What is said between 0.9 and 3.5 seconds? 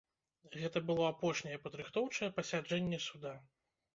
апошняе падрыхтоўчае пасяджэнне суда.